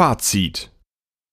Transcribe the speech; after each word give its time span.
Fazit. 0.00 0.69